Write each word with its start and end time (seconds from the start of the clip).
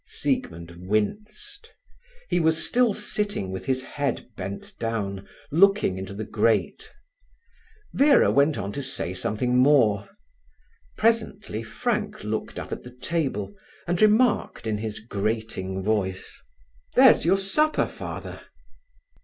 Siegmund 0.03 0.71
winced. 0.87 1.75
He 2.27 2.39
was 2.39 2.65
still 2.65 2.91
sitting 2.91 3.51
with 3.51 3.67
his 3.67 3.83
head 3.83 4.27
bent 4.35 4.73
down, 4.79 5.27
looking 5.51 5.99
in 5.99 6.05
the 6.17 6.23
grate. 6.25 6.89
Vera 7.93 8.31
went 8.31 8.57
on 8.57 8.71
to 8.71 8.81
say 8.81 9.13
something 9.13 9.55
more. 9.59 10.09
Presently 10.97 11.61
Frank 11.61 12.23
looked 12.23 12.57
up 12.57 12.71
at 12.71 12.81
the 12.81 12.95
table, 12.95 13.53
and 13.85 14.01
remarked 14.01 14.65
in 14.65 14.79
his 14.79 14.99
grating 15.01 15.83
voice: 15.83 16.41
"There's 16.95 17.23
your 17.23 17.37
supper, 17.37 17.85
Father." 17.85 18.41